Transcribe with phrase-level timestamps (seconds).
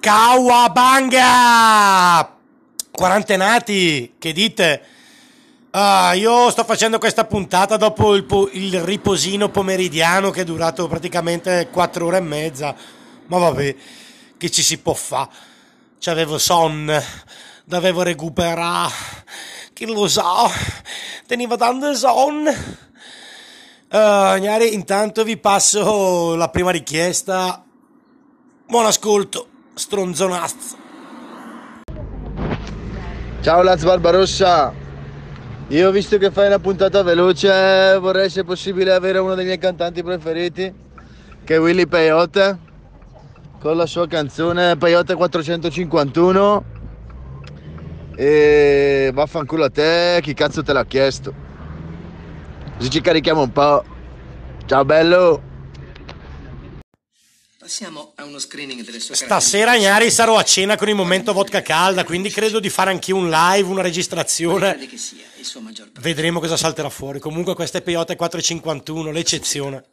[0.00, 1.28] Kawabanga!
[2.90, 4.82] Quarantenati, che dite?
[5.72, 10.88] Ah, io sto facendo questa puntata dopo il, po- il riposino pomeridiano che è durato
[10.88, 12.74] praticamente 4 ore e mezza.
[13.26, 13.76] Ma vabbè,
[14.38, 15.28] che ci si può fare?
[15.98, 16.98] C'avevo sonno,
[17.64, 18.90] dovevo recuperare.
[19.74, 20.50] Chi lo sa?
[21.26, 22.50] Teniva tanto sonno.
[22.50, 27.62] Uh, Gnari, intanto vi passo la prima richiesta.
[28.66, 29.49] Buon ascolto,
[29.80, 30.76] stronzonazzo.
[33.40, 34.72] Ciao Laz Barbarossa,
[35.68, 40.02] io visto che fai una puntata veloce vorrei se possibile avere uno dei miei cantanti
[40.02, 40.70] preferiti
[41.42, 42.58] che è Willy Peyote
[43.58, 46.64] con la sua canzone Peyote 451
[48.16, 51.32] e vaffanculo a te, chi cazzo te l'ha chiesto?
[52.76, 53.82] Così ci carichiamo un po'.
[54.66, 55.49] Ciao bello!
[57.70, 61.62] Passiamo a uno screening delle sue Stasera Gnari sarò a cena con il momento vodka
[61.62, 64.76] calda, quindi credo di fare anche un live, una registrazione.
[64.88, 65.88] Che sia il suo maggior.
[66.00, 67.20] Vedremo cosa salterà fuori.
[67.20, 69.84] Comunque questa è Peyote 451, l'eccezione.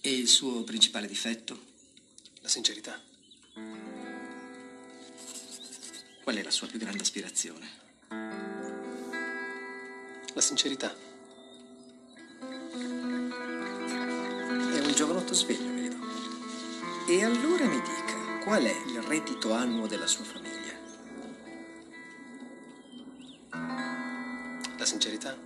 [0.00, 1.56] E il suo principale difetto?
[2.40, 3.00] La sincerità.
[6.24, 7.68] Qual è la sua più grande aspirazione?
[10.34, 11.07] La sincerità.
[14.98, 15.96] Giovanotto sveglio, vedo.
[17.06, 20.74] E allora mi dica, qual è il reddito annuo della sua famiglia?
[24.76, 25.36] La sincerità.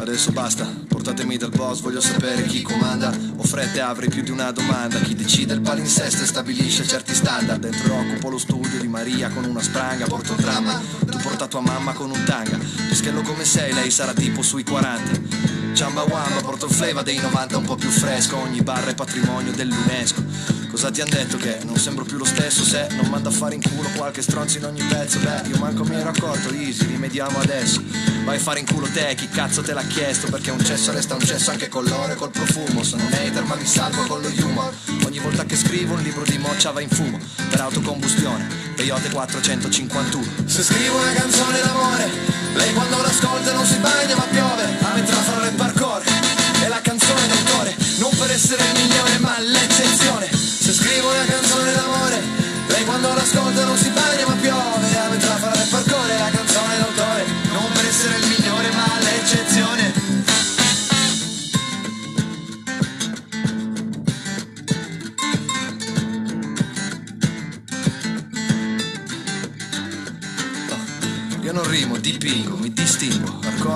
[0.00, 0.70] Adesso basta,
[1.08, 3.10] portatemi dal boss, voglio sapere chi comanda.
[3.36, 4.98] Ho fretta e avrei più di una domanda.
[5.00, 7.60] Chi decide il palinsesto e stabilisce certi standard.
[7.60, 10.78] Dentro occupo lo studio di Maria con una spranga, porto il dramma.
[11.06, 12.58] Tu porta tua mamma con un tanga.
[12.58, 15.72] Pischello come sei, lei sarà tipo sui 40.
[15.72, 18.36] Ciamba wamba, porto il flavor dei 90 un po' più fresco.
[18.36, 20.57] Ogni barra è patrimonio dell'UNESCO.
[20.70, 23.54] Cosa ti han detto che non sembro più lo stesso se non manda a fare
[23.54, 25.18] in culo qualche stronzo in ogni pezzo?
[25.18, 27.82] Beh, io manco mi ero accorto, easy, rimediamo adesso.
[28.24, 30.28] Vai a fare in culo te, chi cazzo te l'ha chiesto?
[30.28, 32.82] Perché un cesso resta un cesso anche con l'oro e col profumo.
[32.82, 34.72] Sono un hater ma mi salvo con lo humor.
[35.06, 37.18] Ogni volta che scrivo un libro di moccia va in fumo.
[37.48, 38.46] Per autocombustione,
[38.76, 40.24] Peyote 451.
[40.44, 42.10] Se scrivo una canzone d'amore,
[42.54, 44.64] lei quando l'ascolta non si bagna ma piove.
[44.82, 46.02] A metà fra il parkour.
[46.60, 49.07] È la canzone d'autore, non per essere migliore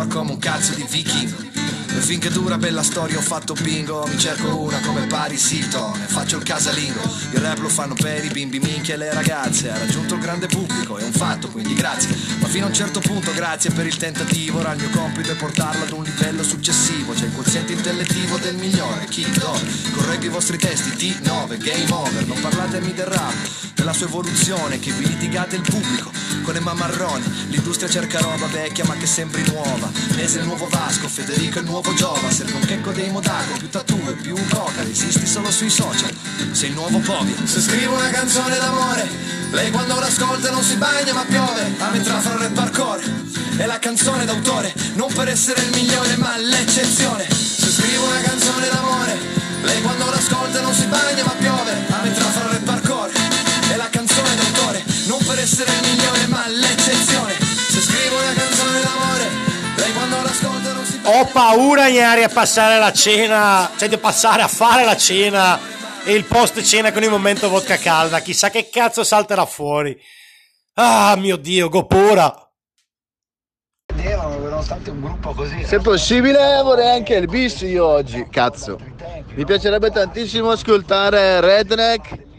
[0.03, 1.51] hardcore come un cazzo di vichingo.
[1.95, 6.07] E finché dura bella storia ho fatto bingo, mi cerco una come Paris Hilton e
[6.07, 7.01] faccio il casalingo.
[7.33, 10.47] Il rap lo fanno per i bimbi minchia e le ragazze, ha raggiunto il grande
[10.47, 12.17] pubblico, è un fatto, quindi grazie.
[12.41, 15.37] Ma fino a un certo punto grazie per il tentativo, ora il mio compito è
[15.37, 17.13] portarlo ad un livello successivo.
[17.13, 19.61] C'è il quoziente intellettivo del migliore, chi, dove?
[19.93, 23.35] Correggo i vostri testi, T9, game over, non parlatemi del rap,
[23.83, 26.13] della sua evoluzione, che vi litigate il pubblico
[26.45, 27.25] con Emma Marrone.
[27.49, 29.91] L'industria cerca roba vecchia ma che sembri nuova.
[30.15, 32.31] Mese il nuovo Vasco, Federico il nuovo Giova.
[32.31, 34.83] Serve un checco dei Modaco, più tattoo e più coca.
[34.83, 36.15] Esisti solo sui social,
[36.53, 37.35] sei il nuovo Povia.
[37.43, 39.09] Se scrivo una canzone d'amore,
[39.51, 41.75] lei quando l'ascolta non si bagna ma piove.
[41.79, 43.01] A metà fra il parkour.
[43.57, 47.27] È la canzone d'autore, non per essere il migliore ma l'eccezione.
[47.29, 49.19] Se scrivo una canzone d'amore,
[49.63, 51.73] lei quando l'ascolta non si bagna ma piove.
[51.91, 52.52] A metà fra
[55.63, 57.33] essere il migliore ma l'eccezione.
[57.41, 59.29] Se scrivo una canzone d'amore,
[59.77, 64.43] lei quando l'ascolta non si Ho paura, Gnari, a passare la cena, cioè di passare
[64.43, 65.59] a fare la cena
[66.05, 68.21] e il post cena con il momento vodka calda.
[68.21, 69.97] Chissà che cazzo salterà fuori.
[70.75, 72.37] Ah, mio Dio, Gopora.
[75.65, 78.79] Se possibile vorrei anche il bis io oggi, cazzo.
[79.35, 82.31] Mi piacerebbe tantissimo ascoltare Redneck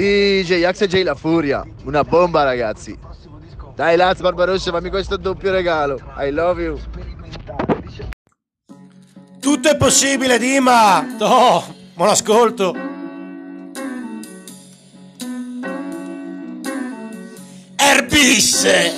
[0.00, 1.62] di J-Ax e J La Furia.
[1.84, 2.98] Una bomba ragazzi.
[3.74, 6.00] Dai Laz Barbarossa, fammi questo doppio regalo.
[6.18, 6.80] I love you.
[9.38, 11.06] Tutto è possibile, Dima.
[11.18, 11.64] Oh,
[11.94, 12.74] buon ascolto.
[17.76, 18.92] Erbisse.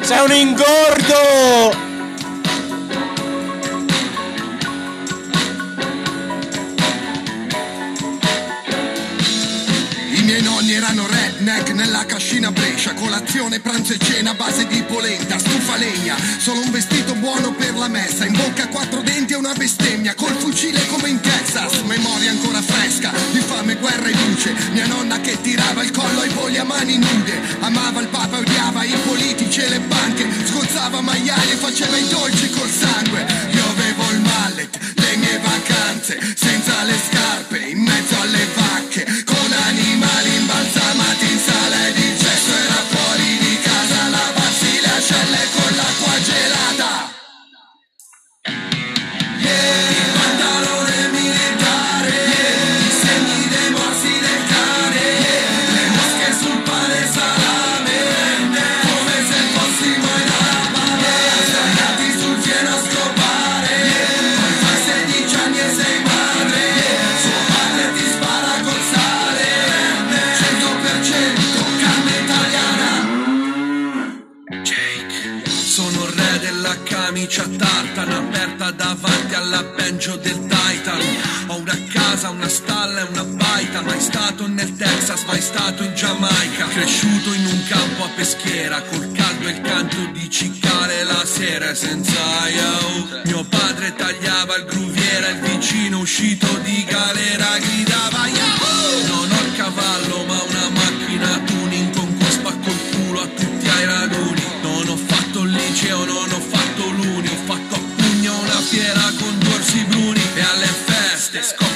[0.00, 1.87] Sei un ingordo.
[10.78, 12.94] Erano redneck nella cascina Brescia.
[12.94, 17.88] Colazione, pranzo e cena base di polenta Stufa legna, solo un vestito buono per la
[17.88, 18.24] messa.
[18.24, 20.14] In bocca quattro denti e una bestemmia.
[20.14, 23.10] Col fucile come in Texas Memoria ancora fresca.
[23.32, 24.54] Di fame, guerra e luce.
[24.72, 27.40] Mia nonna che tirava il collo ai polli a mani nude.
[27.60, 30.28] Amava il papa, odiava i politici e le banche.
[30.44, 33.26] Sgozzava maiali e faceva i dolci col sangue.
[33.50, 37.87] Io avevo il mallet, le mie vacanze Senza le scarpe, in
[82.18, 86.66] casa, una stalla e una baita Mai stato nel Texas, mai stato in Giamaica.
[86.66, 91.74] Cresciuto in un campo a peschiera Col caldo e il canto di cicale la sera
[91.74, 92.18] senza
[92.48, 99.06] yo Mio padre tagliava il gruviera Il vicino uscito di galera gridava Yahoo!
[99.06, 103.68] Non ho il cavallo ma una macchina tuning Con cui spacco il culo a tutti
[103.68, 108.38] ai raduni Non ho fatto il liceo, non ho fatto l'uni Ho fatto a pugno
[108.40, 110.20] una fiera con due orsi bruni.
[110.34, 111.67] E alle feste scoppio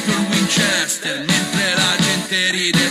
[0.93, 2.82] Winchester Mentre la gente ride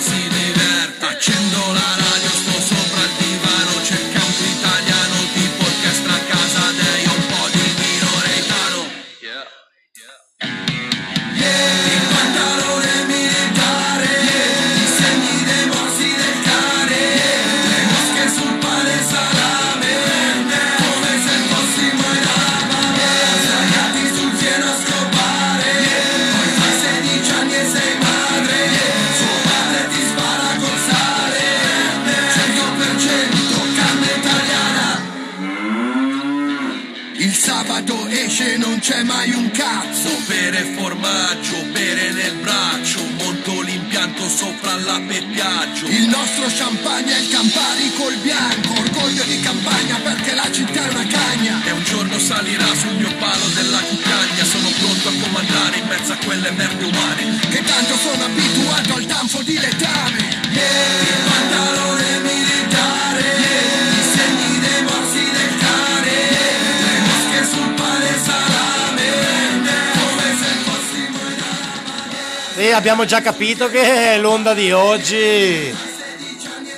[73.02, 75.74] abbiamo già capito che l'onda di oggi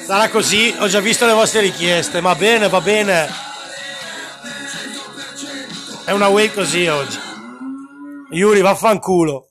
[0.05, 0.73] sarà così.
[0.79, 2.21] Ho già visto le vostre richieste.
[2.21, 3.27] Va bene, va bene.
[6.05, 7.17] È una wave così oggi.
[8.31, 9.49] Yuri, vaffanculo.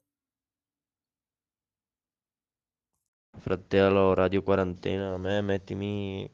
[3.38, 6.30] Fratello, Radio Quarantena, a me mettimi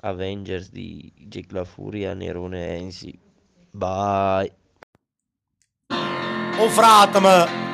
[0.00, 3.18] Avengers di Jake La Furia, Nerone Ensi.
[3.72, 4.54] Bye.
[6.58, 7.66] Oh fratm.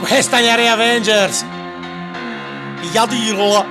[0.00, 1.44] Questa è Area Avengers.
[2.92, 3.66] Io dirlo.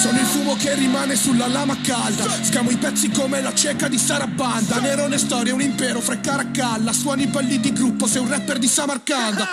[0.00, 3.96] Sono il fumo che rimane sulla lama calda Scamo i pezzi come la cieca di
[3.96, 8.58] Sarabanda Nerone storia, un impero, freccare a calla Suoni balli di gruppo, sei un rapper
[8.58, 9.46] di Samarcanda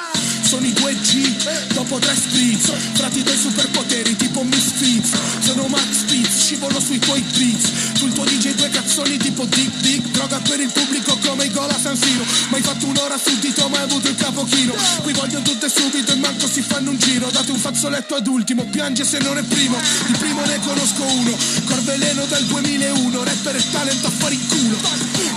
[0.51, 6.77] Sono i 2G, dopo tre spritz Frati dei superpoteri tipo Misfits Sono Max Spitz, scivolo
[6.81, 10.09] sui tuoi beats Sul tuo DJ due cazzoni tipo Dick Dick.
[10.09, 12.25] Droga per il pubblico come i gol a San Siro.
[12.49, 14.73] Ma hai fatto un'ora sul dito ma avuto il capo chino.
[15.01, 17.29] Qui vogliono tutte subito e manco si fanno un giro.
[17.29, 19.77] Date un fazzoletto ad ultimo, piange se non è primo.
[20.07, 21.37] Il primo ne conosco uno
[21.83, 24.77] Corveleno del 2001 Rapper e talent a fare in culo.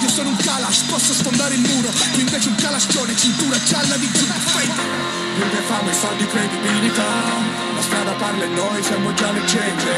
[0.03, 1.89] Io sono un Kalash, posso sfondare il muro.
[2.13, 4.27] Tu invece un calascione, cintura gialla di giù.
[4.27, 7.09] Vive fame, soldi, credibilità.
[7.75, 9.91] La strada parla e noi siamo già leggende.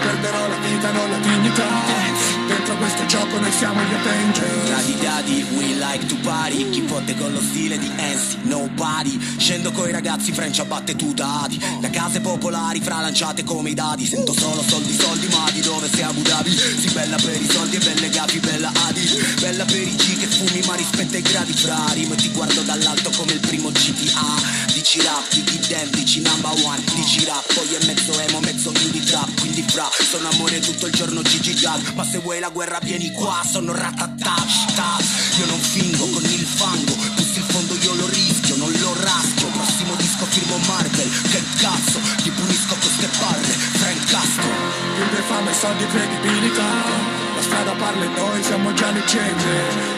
[0.00, 5.42] Perderò la vita, non la dignità Dentro questo gioco noi siamo gli Avenger Daddy daddy,
[5.56, 6.70] we like to party.
[6.70, 9.18] Chi fotte con lo stile di NC, nobody.
[9.38, 14.06] Scendo coi ragazzi, French a battutati Da case popolari, fra lanciate come i dadi.
[14.06, 16.50] Sento solo soldi, soldi, ma di dove sei Abu Dhabi?
[16.50, 19.02] Si bella per i soldi e belle gafi, bella Adi.
[19.40, 22.62] Bella per i G che fumi, ma rispetta i gradi fra Rimo e ti guardo
[22.62, 25.28] dall'alto come il primo GTA Dici rap,
[25.90, 26.82] dici number one.
[26.94, 29.40] Dici rap, poi è mezzo emo, mezzo indie trap.
[29.40, 33.10] Quindi fra, sono amore tutto il giorno Gigi Jag Ma se vuoi la guerra vieni
[33.10, 35.00] qua Sono ratatata.
[35.38, 39.46] Io non fingo con il fango Questo il fondo io lo rischio, non lo raschio.
[39.48, 43.52] Prossimo disco firmo Marvel Che cazzo, ti punisco queste barre
[43.94, 44.48] il casco
[44.96, 46.70] vive fame e soldi credibilità.
[47.34, 49.44] La strada parla e noi siamo già le cene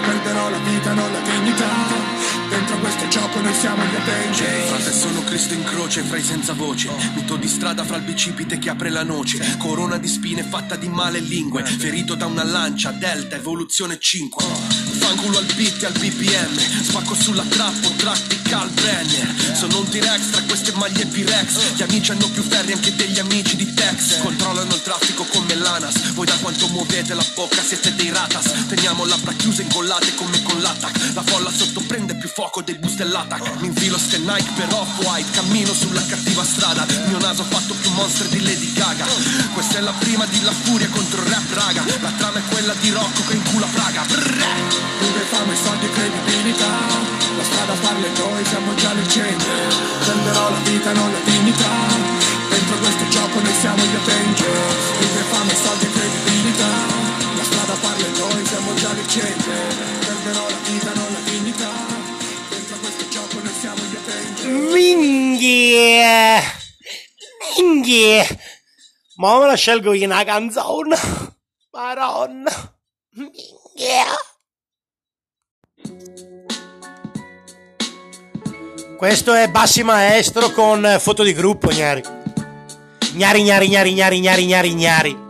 [0.03, 2.26] Perderò la vita, non la dignità.
[2.57, 4.69] Dentro questo gioco noi siamo gli Avengers.
[4.69, 6.89] Frate sono Cristo in croce fra i senza voce.
[7.15, 9.59] Mito di strada fra il bicipite che apre la noce.
[9.59, 11.63] Corona di spine fatta di male lingue.
[11.67, 17.45] Ferito da una lancia, delta, evoluzione 5 Fanculo al beat e al BPM Spacco sulla
[17.45, 22.73] trappo, tactical Brenner Sono un T-Rex tra queste maglie P-Rex Gli amici hanno più ferri
[22.73, 26.13] anche degli amici di Tex Controllano il traffico come l'ANAS.
[26.13, 28.67] Voi da quanto muovete la bocca siete dei ratas.
[28.69, 31.15] Teniamo labbra chiuse incollate come con l'attack.
[31.15, 35.31] La folla sotto prende più fuoco dei bus dell'attack Mi infilo ste Nike per off-white
[35.31, 36.87] Cammino sulla cattiva strada.
[37.07, 39.07] Mio naso ha fatto più monster di Lady Gaga.
[39.53, 41.85] Questa è la prima di La Furia contro il rap raga.
[42.01, 44.03] La trama è quella di Rocco che incula Praga.
[44.03, 44.96] Brrr.
[44.99, 46.75] Dove fame, soldi credibilità
[47.37, 49.69] La strada parla e noi siamo già le cenere
[50.05, 51.75] Prenderò la vita, non la dignità
[52.49, 56.73] Dentro questo gioco noi siamo gli Avengers Dove fame, soldi credibilità
[57.37, 61.73] La strada parla e noi siamo già le cenere Prenderò la vita, non la dignità
[62.49, 66.41] Dentro questo gioco noi siamo gli Avengers Minghie!
[67.57, 68.27] Minghie!
[69.17, 70.97] Ma la scelgo io una canzone.
[71.73, 72.51] Maronna.
[73.13, 74.05] Minghie!
[78.97, 82.03] Questo è Bassi Maestro con foto di gruppo, gnari.
[83.13, 85.25] Gnari, gnari, gnari, gnari, gnari, gnari, gnari.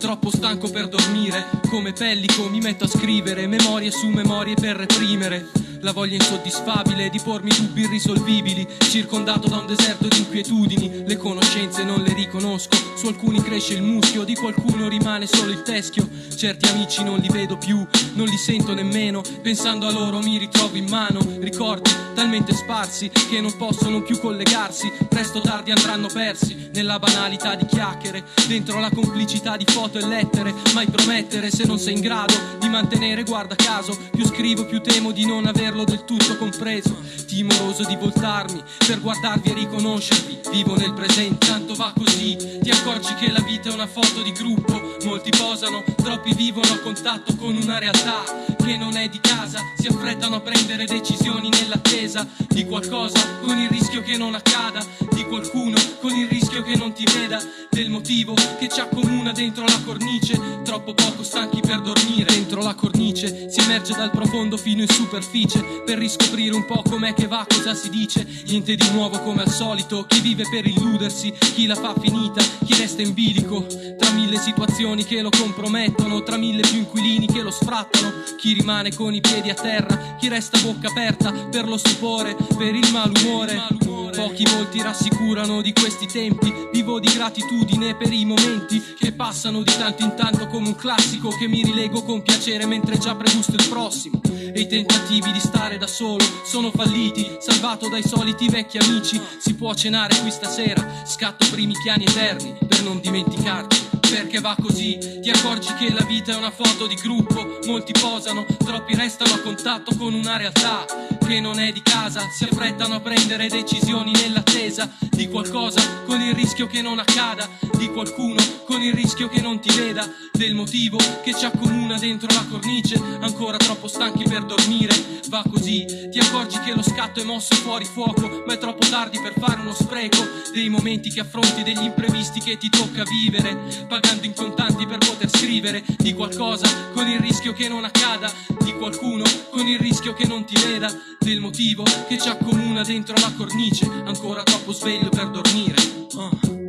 [0.00, 5.67] Troppo stanco per dormire, come pellico mi metto a scrivere memorie su memorie per reprimere.
[5.80, 11.04] La voglia insoddisfabile di pormi dubbi irrisolvibili, circondato da un deserto di inquietudini.
[11.06, 15.62] Le conoscenze non le riconosco, su alcuni cresce il muschio, di qualcuno rimane solo il
[15.62, 16.08] teschio.
[16.34, 20.76] Certi amici non li vedo più, non li sento nemmeno, pensando a loro mi ritrovo
[20.76, 21.20] in mano.
[21.38, 27.54] Ricordi talmente sparsi che non possono più collegarsi, presto o tardi andranno persi nella banalità
[27.54, 30.52] di chiacchiere, dentro la complicità di foto e lettere.
[30.74, 35.12] Mai promettere se non sei in grado di mantenere, guarda caso, più scrivo più temo
[35.12, 36.96] di non averlo del tutto compreso.
[37.26, 42.36] Timoroso di voltarmi per guardarvi e riconoscervi, vivo nel presente, tanto va così.
[42.36, 46.78] Ti accorgi che la vita è una foto di gruppo, molti posano, troppi vivono a
[46.78, 52.28] contatto con una realtà che non è di casa, si affrettano a prendere decisioni nell'attesa
[52.48, 56.92] di qualcosa con il rischio che non accada, di qualcuno con il rischio che non
[56.92, 62.34] ti veda, del motivo che ci accomuna dentro la cornice, troppo poco stanchi per dormire,
[62.34, 67.14] dentro la cornice si emerge dal profondo fino in superficie per riscoprire un po' com'è
[67.14, 71.32] che va, cosa si dice, niente di nuovo come al solito, chi vive per illudersi,
[71.54, 73.64] chi la fa finita, chi resta in bilico,
[73.96, 78.94] tra mille situazioni che lo compromettono, tra mille più inquilini che lo sfrattano, chi rimane
[78.94, 83.66] con i piedi a terra, chi resta bocca aperta per lo stupore, per il malumore.
[84.14, 89.72] Pochi volti rassicurano di questi tempi, vivo di gratitudine per i momenti che passano di
[89.78, 93.68] tanto in tanto come un classico che mi rilego con piacere mentre già pregusto il
[93.68, 94.20] prossimo.
[94.26, 99.20] E i tentativi di stare da solo sono falliti, salvato dai soliti vecchi amici.
[99.38, 103.86] Si può cenare qui stasera, scatto primi piani eterni per non dimenticarci.
[104.08, 108.46] Perché va così, ti accorgi che la vita è una foto di gruppo, molti posano,
[108.56, 110.84] troppi restano a contatto con una realtà
[111.26, 116.34] che non è di casa, si affrettano a prendere decisioni nell'attesa di qualcosa con il
[116.34, 120.98] rischio che non accada, di qualcuno con il rischio che non ti veda, del motivo
[121.22, 124.94] che ci accomuna dentro la cornice, ancora troppo stanchi per dormire,
[125.28, 129.20] va così, ti accorgi che lo scatto è mosso fuori fuoco, ma è troppo tardi
[129.20, 134.26] per fare uno spreco, dei momenti che affronti, degli imprevisti che ti tocca vivere, pagando
[134.26, 139.24] in contanti per poter scrivere di qualcosa con il rischio che non accada, di qualcuno
[139.50, 143.86] con il rischio che non ti veda, del motivo che ci accomuna dentro la cornice,
[144.04, 145.76] ancora troppo sveglio per dormire.
[146.16, 146.67] Ah.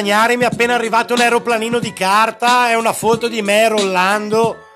[0.00, 3.42] E a Gnari mi è appena arrivato un aeroplanino di carta e una foto di
[3.42, 4.68] me rollando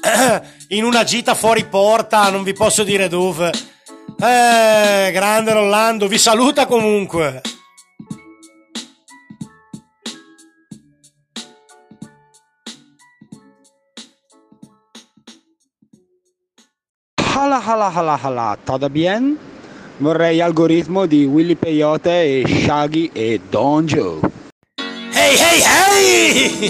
[0.68, 3.50] in una gita fuori porta, non vi posso dire dove.
[3.50, 7.40] Eh, grande Rollando, vi saluta comunque.
[17.34, 19.36] Hala hala hala hala, todo bien?
[19.96, 23.86] Vorrei algoritmo di Willy Peyote e Shaggy e Don
[25.26, 26.68] Hey, hey, hey!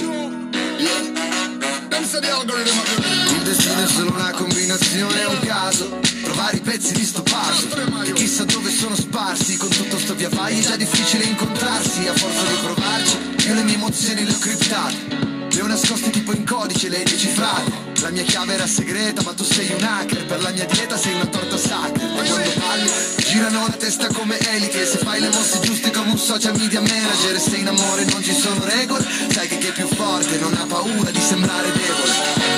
[3.33, 5.99] Il destino è solo una combinazione, è un caso.
[6.23, 7.67] Provare i pezzi di sto passo.
[8.13, 12.07] Chissà dove sono sparsi, con tutto sto via vai è già difficile incontrarsi.
[12.07, 13.17] A forza di provarci,
[13.49, 17.05] io le mie emozioni le ho criptate le ho nascoste tipo in codice, le hai
[17.05, 17.93] decifrate.
[18.01, 20.27] La mia chiave era segreta, ma tu sei un hacker.
[20.27, 22.05] Per la mia dieta sei una torta sacra.
[22.05, 24.85] Ma quando parli, girano la testa come eliche.
[24.85, 28.23] Se fai le mosse giuste come un social media manager E se in amore non
[28.23, 32.13] ci sono regole Sai che chi è più forte non ha paura di sembrare debole.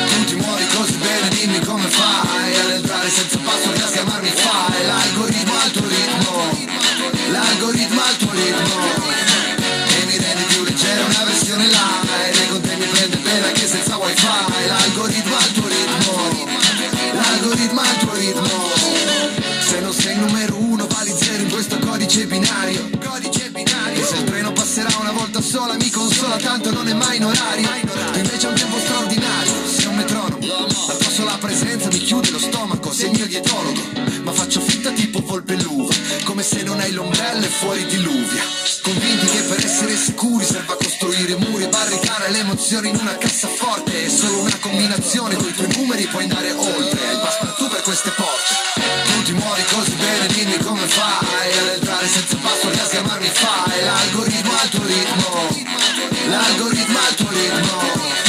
[0.08, 4.86] Tu ti muovi così bene, dimmi come fai Ad entrare senza password a chiamarmi fai?
[4.86, 6.68] L'algoritmo al tuo ritmo.
[7.30, 9.36] L'algoritmo al tuo ritmo
[11.56, 14.26] una versione light E con te mi prende bene anche senza wifi.
[14.66, 16.30] L'algoritmo al tuo ritmo.
[17.12, 18.48] L'algoritmo al tuo ritmo.
[19.60, 22.88] Se non sei il numero uno vali zero in questo codice binario.
[23.04, 24.02] Codice binario.
[24.02, 27.25] E se il treno passerà una volta sola mi consola tanto non è mai in
[27.25, 27.68] orario.
[28.14, 29.15] Invece hai un tempo straordinario
[33.04, 33.82] mio dietologo.
[34.22, 38.42] Ma faccio finta tipo volpe l'uva Come se non hai l'ombrello e fuori diluvia.
[38.82, 44.04] Convinti che per essere sicuri serva costruire muri e barricare le emozioni in una cassaforte
[44.04, 47.06] È solo una combinazione, con i tuoi numeri puoi andare oltre.
[47.06, 48.54] Hai il passepartout per queste porte.
[49.04, 53.28] Tu ti muovi così bene, dimmi come fai Ad entrare senza password e a chiamarmi
[53.28, 53.84] fai.
[53.84, 55.64] L'algoritmo al tuo ritmo.
[56.28, 58.25] L'algoritmo al tuo ritmo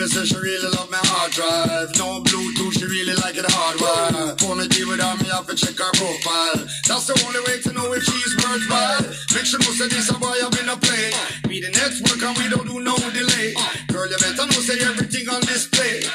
[0.00, 1.92] me say she really love my hard drive.
[2.00, 5.76] No Bluetooth, she really like it hardwired Wanna deal without me, I have to check
[5.76, 6.56] her profile.
[6.88, 9.04] That's the only way to know if she's worthwhile.
[9.36, 11.12] Make sure know say this a boy I've been a play.
[11.44, 13.52] Be the next work and we don't do no delay.
[13.92, 16.08] Girl, you better know say everything on display.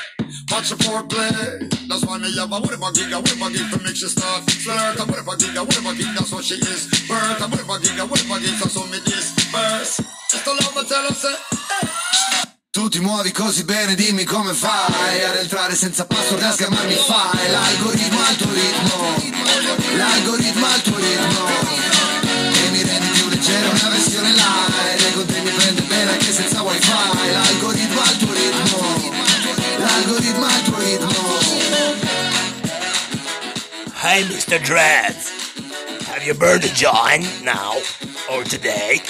[0.49, 1.69] Watch the foreplay.
[1.85, 4.49] That's why me have a whatever gig, a whatever gig To make she start.
[4.49, 6.89] Flirt A whatever gig, a whatever gig, that's what she is.
[7.05, 10.01] Birth, a whatever gig, a whatever gig That's how me disperse
[10.33, 11.84] Just a love I tell her say
[12.75, 17.49] Tu ti muovi così bene, dimmi come fai Ad entrare senza password a scamarmi fai
[17.49, 21.47] L'algoritmo al tuo ritmo L'algoritmo al tuo ritmo
[22.51, 26.33] E mi rendi più leggera una versione light E con te mi prende bene anche
[26.33, 26.91] senza wifi
[27.31, 29.13] L'algoritmo al tuo ritmo
[29.77, 31.37] L'algoritmo al tuo ritmo
[34.01, 34.59] Hey, Mr.
[34.59, 35.31] Dreads.
[36.09, 37.77] Have you burned a joint now
[38.29, 39.01] or today?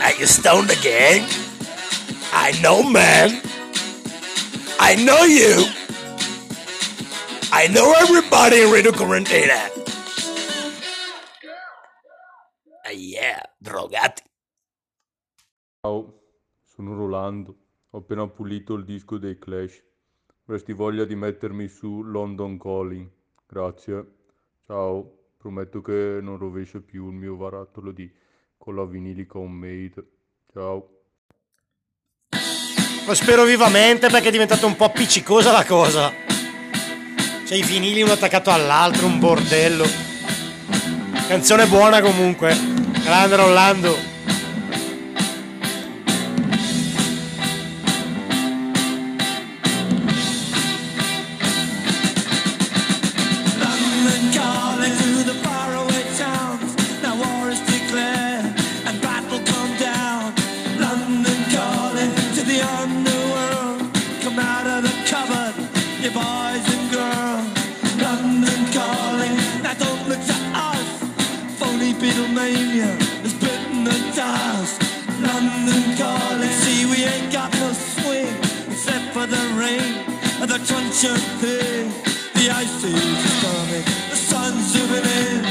[0.00, 1.28] Are you stoned again?
[2.34, 3.40] I know, man.
[4.80, 5.66] I know you.
[7.52, 9.68] I know everybody in Radio Quarantena.
[12.84, 14.22] Ah, yeah, drogati.
[15.82, 16.20] Ciao,
[16.64, 17.54] sono Rolando.
[17.90, 19.84] Ho appena pulito il disco dei Clash.
[20.46, 23.10] Avresti voglia di mettermi su London Calling?
[23.46, 24.14] Grazie.
[24.66, 25.18] Ciao.
[25.36, 28.10] Prometto che non rovescio più il mio barattolo di
[28.56, 30.06] colla vinilica homemade.
[30.50, 30.91] Ciao.
[33.04, 36.12] Lo spero vivamente perché è diventata un po' appiccicosa la cosa.
[37.44, 39.86] C'è i vinili uno attaccato all'altro, un bordello.
[41.26, 42.56] Canzone buona comunque.
[43.02, 44.11] Grande Rolando.
[80.66, 81.20] Crunch of.
[81.40, 85.42] The ice is coming, the sun's zooming in.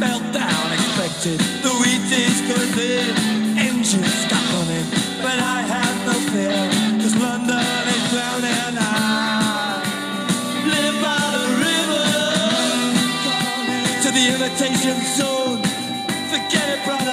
[0.00, 3.16] Meltdown expected, the wheat is good in.
[3.58, 4.86] Engines stop running,
[5.22, 6.56] but I have no fear,
[7.00, 8.76] cause London is drowning.
[8.78, 9.80] I
[10.74, 12.08] live by the river
[14.02, 15.60] to the imitation zone.
[16.32, 17.05] Forget it, brother,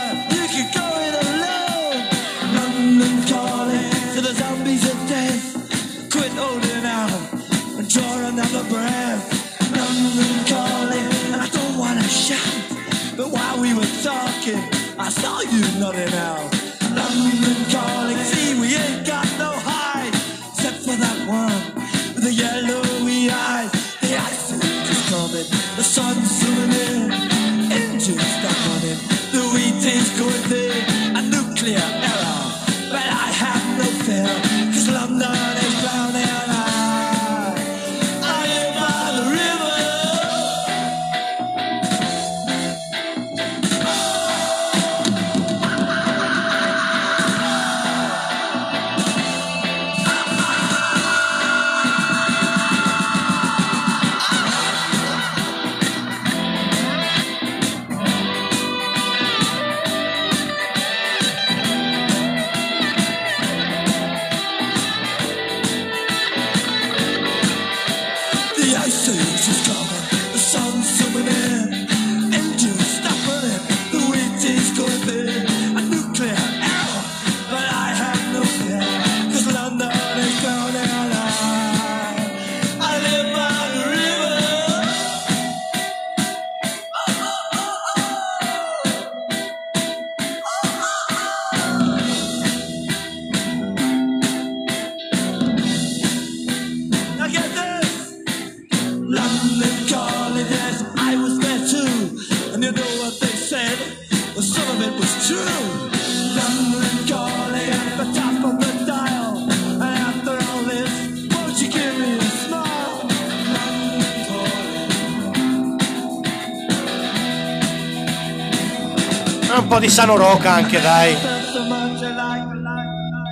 [119.93, 121.15] Sano Roca anche, dai.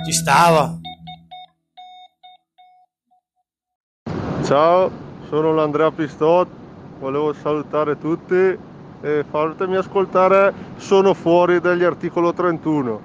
[0.04, 0.78] Ci stava.
[4.44, 4.90] Ciao,
[5.28, 6.46] sono l'Andrea Pistot,
[7.00, 8.56] volevo salutare tutti
[9.04, 13.00] e fatemi ascoltare Sono fuori dagli articolo 31.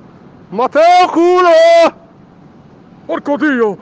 [0.49, 1.95] Matteo culo!
[3.07, 3.77] Porco Dio!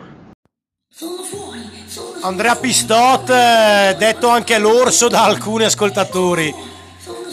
[2.22, 6.75] Andrea Pistot, eh, detto anche l'orso da alcuni ascoltatori.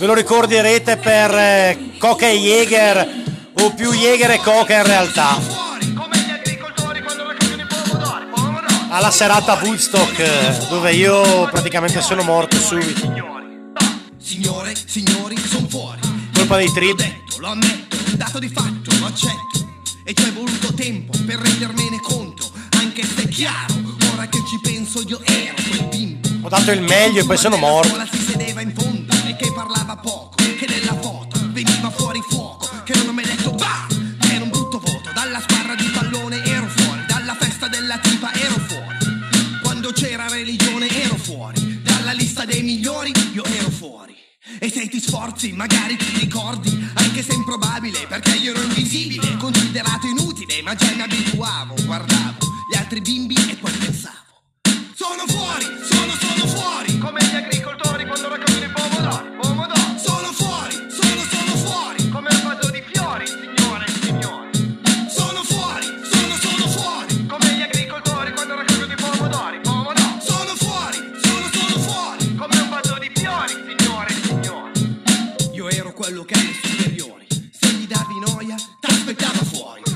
[0.02, 3.08] Ve lo ricorderete per eh, Coca e Jäger,
[3.52, 5.38] o più Jäger e Coca in realtà.
[8.88, 13.00] Alla serata Woodstock, dove io praticamente sono morto subito.
[14.20, 16.00] Signore, signori, son fuori.
[16.34, 17.00] Colpa dei trip.
[17.38, 19.68] Lo ammetto, un dato di fatto, lo accetto.
[20.04, 23.74] E ci è voluto tempo per rendermene conto, anche se è chiaro,
[24.14, 26.28] ora che ci penso io ero quel bimbo.
[26.42, 28.04] Ho dato il meglio e poi sono morto.
[28.10, 32.94] Si sedeva in fondo e che parlava poco, che nella foto veniva fuori fuoco, che
[32.96, 33.86] non ho mai detto bah,
[34.30, 35.10] era un brutto voto.
[35.12, 39.60] Dalla squadra di pallone ero fuori, dalla festa della tipa ero fuori.
[39.62, 44.14] Quando c'era religione ero fuori, dalla lista dei migliori io ero fuori.
[44.58, 50.06] E se ti sforzi magari ti ricordi, anche se improbabile, perché io ero invisibile, considerato
[50.06, 52.38] inutile, ma già mi abituavo, guardavo
[52.70, 54.42] gli altri bimbi e poi pensavo.
[54.94, 57.01] Sono fuori, sono, sono fuori.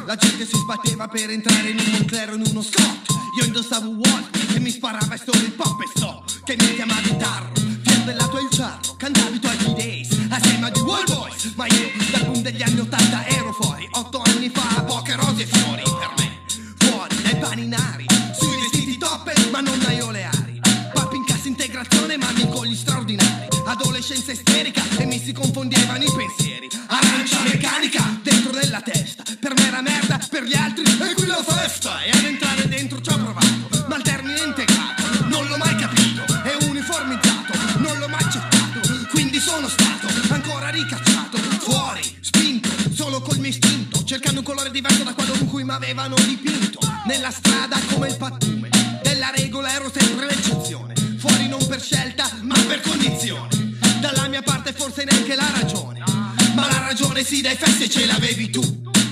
[0.06, 3.12] La gente si sbatteva per entrare in un Monclero in uno scotto.
[3.40, 6.44] Io indossavo Walt e mi sparava e solo il pop e stop.
[6.44, 7.50] Che mi chiamavi tarro,
[7.82, 8.94] fiordellato il ciarro.
[8.96, 11.52] Cantavi tu ai days assieme agli Wall Boys.
[11.56, 13.88] Ma io dal boom degli anni 80 ero fuori.
[13.90, 16.38] Otto anni fa, poche rose e fiori per me.
[16.76, 18.06] Fuori dai paninari,
[18.38, 20.60] sui vestiti top ma non dai oleari.
[20.92, 23.35] Papi in cassa integrazione, mammi con gli straordinari.
[24.06, 26.68] Adolescenza isterica e mi si confondevano i pensieri.
[26.86, 29.24] Arancia meccanica dentro nella testa.
[29.24, 32.00] Per me era merda, per gli altri è qui la festa.
[32.04, 33.84] E ad entrare dentro ci ho provato.
[33.88, 36.22] Ma il termine integrato non l'ho mai capito.
[36.22, 39.08] È uniformizzato, non l'ho mai accettato.
[39.10, 41.38] Quindi sono stato ancora ricacciato.
[41.58, 44.04] Fuori, spinto, solo col mio istinto.
[44.04, 46.78] Cercando un colore diverso da quello con cui mi avevano dipinto.
[47.06, 48.55] Nella strada come il pattume.
[57.26, 58.62] Sì dai feste ce l'avevi tu.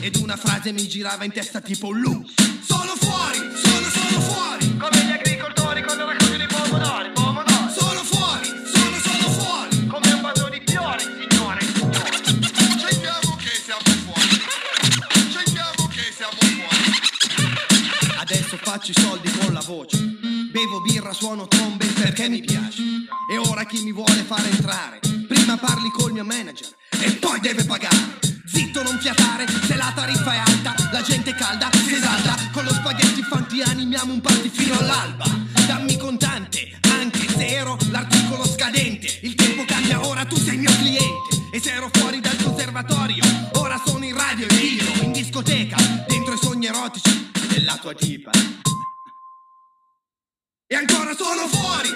[0.01, 2.29] Ed una frase mi girava in testa tipo un loop.
[2.65, 4.77] Sono fuori, sono, sono fuori.
[4.77, 7.11] Come gli agricoltori quando raccogliono i pomodori.
[7.13, 7.73] Pomodori.
[7.77, 9.87] Sono fuori, sono, sono fuori.
[9.89, 11.61] Come un vaso di fiori, signore.
[12.79, 14.39] Sentiamo che siamo fuori.
[15.33, 18.17] Sentiamo che siamo fuori.
[18.17, 19.99] Adesso faccio i soldi con la voce.
[20.53, 22.81] Bevo birra, suono trombe perché mi piace.
[23.29, 25.01] E ora chi mi vuole fare entrare?
[25.27, 26.83] Prima parli col mio manager
[27.45, 28.19] deve pagare.
[28.47, 32.37] Zitto, non fiatare, se la tariffa è alta, la gente calda, si esalta.
[32.51, 35.27] Con lo spaghetti fanti animiamo un party fino all'alba.
[35.67, 39.19] Dammi contante, anche se ero l'articolo scadente.
[39.21, 41.51] Il tempo cambia, ora tu sei mio cliente.
[41.53, 43.25] E se ero fuori dal conservatorio,
[43.57, 45.77] ora sono in radio e io in discoteca,
[46.09, 48.31] dentro i sogni erotici della tua tipa.
[50.67, 51.91] E ancora sono fuori,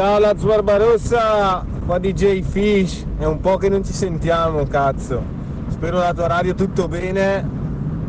[0.00, 5.22] Ciao la Barbarossa, qua DJ Fish, è un po' che non ci sentiamo cazzo,
[5.68, 7.46] spero la tua radio tutto bene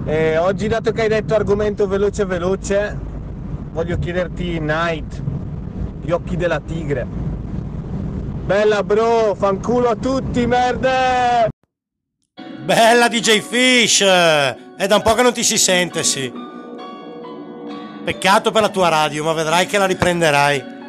[0.06, 2.98] e oggi dato che hai detto argomento veloce veloce
[3.74, 5.22] voglio chiederti Night,
[6.02, 7.06] gli occhi della tigre.
[8.46, 11.50] Bella bro, fanculo a tutti merde!
[12.64, 14.00] Bella DJ Fish!
[14.00, 16.32] È da un po' che non ti si sente, sì.
[18.06, 20.80] Peccato per la tua radio, ma vedrai che la riprenderai.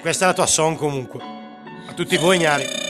[0.00, 1.20] Questa è la tua song comunque.
[1.88, 2.87] A tutti voi, gnari.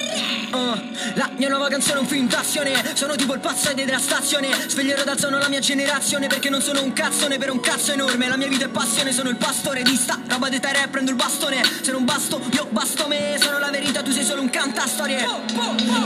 [0.52, 0.96] Uh.
[1.14, 4.48] La mia nuova canzone è un film d'azione Sono tipo il pazzo della stazione.
[4.66, 8.28] Sveglierò dal sonno la mia generazione Perché non sono un cazzone per un cazzo enorme.
[8.28, 11.10] La mia vita è passione, sono il pastore di sta Roba di terra e prendo
[11.10, 11.62] il bastone.
[11.82, 15.24] Se non basto, io basto me Sono la verità, tu sei solo un cantastorie.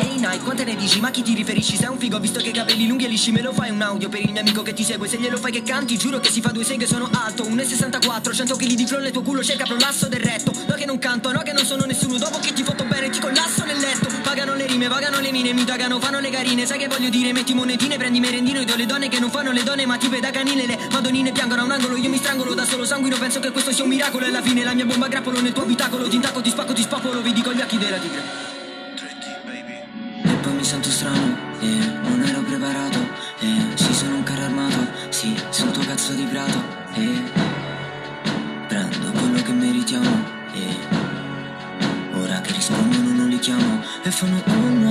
[0.01, 1.01] Ehi Night, quante ne dici?
[1.01, 1.77] Ma chi ti riferisci?
[1.77, 4.09] Sei un figo, visto che hai capelli lunghi e lisci Me lo fai un audio
[4.09, 5.09] per il mio amico che ti segue.
[5.09, 8.57] Se glielo fai che canti, giuro che si fa due seghe Sono alto, 1,64 100
[8.57, 10.53] kg di flow nel tuo culo cerca prolasso del retto.
[10.67, 12.19] No che non canto, no che non sono nessuno.
[12.19, 15.53] Dopo che ti fotto bene ti collasso nel letto Pagano le rime, pagano le mine
[15.53, 16.64] Mi tagano, fanno le carine.
[16.64, 17.35] Sai che voglio dire?
[17.35, 20.21] Metti monetine, prendi merendino Io do le donne che non fanno le donne Ma tipe
[20.21, 20.64] da canile.
[20.64, 23.73] Le madonnine piangono a un angolo Io mi strangolo da solo sanguino Penso che questo
[23.73, 24.25] sia un miracolo.
[24.25, 26.81] E alla fine la mia bomba grappolo nel tuo abitacolo Ti intacco, ti spacco, ti
[26.81, 28.23] spapolo Vedi con gli occhi della tigre.
[30.25, 33.01] E poi mi sento strano E non ero preparato
[33.40, 36.62] E sì, sono un carro armato Sì, sotto cazzo di prato
[44.23, 44.82] chiamo E fanno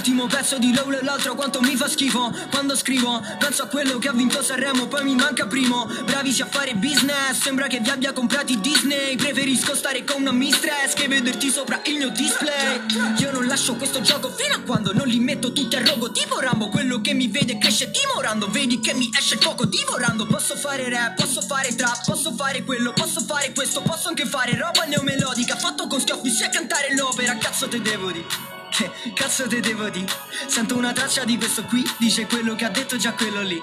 [0.00, 2.32] l'ultimo pezzo di Low e l'altro quanto mi fa schifo.
[2.50, 5.84] Quando scrivo penso a quello che ha vinto Sanremo Poi mi manca primo.
[6.06, 9.16] Bravisi a fare business Sembra che vi abbia comprati Disney.
[9.16, 12.80] Preferisco stare con una mistress Che vederti sopra il mio display.
[13.18, 16.40] Io non lascio questo gioco fino a quando non li metto tutti a rogo Tipo
[16.40, 16.70] Rambo.
[16.70, 20.24] Quello che mi vede cresce dimorando Vedi che mi esce poco divorando.
[20.24, 24.56] Posso fare rap, posso fare trap Posso fare quello, posso fare questo Posso anche fare
[24.56, 25.56] roba neomelodica.
[25.56, 28.24] Fatto con schioppi sia cantare l'opera Cazzo te devo di
[28.70, 30.04] Che cazzo te devo di.
[30.46, 33.60] Sento una traccia di questo qui Dice quello che ha detto già quello lì.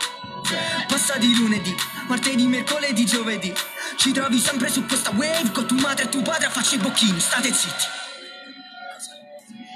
[0.87, 1.75] Passati lunedì,
[2.07, 3.53] martedì, mercoledì, giovedì.
[3.95, 6.77] Ci trovi sempre su questa wave Con tua madre e tuo padre a farci i
[6.77, 7.85] bocchini State zitti.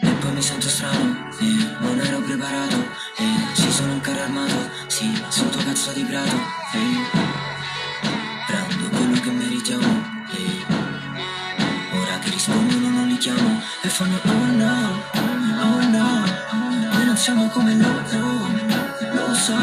[0.04, 1.46] E poi mi sento strano E
[1.80, 2.76] non ero preparato
[3.18, 6.36] E sì, sono un carro armato Sì, sotto cazzo di prato
[6.74, 6.80] E
[8.48, 10.66] prendo quello che meritiamo E
[11.98, 15.02] ora che rispondono non li chiamo E fanno oh no,
[15.64, 16.26] oh no.
[16.94, 18.48] Noi non siamo come loro
[19.14, 19.58] Lo so.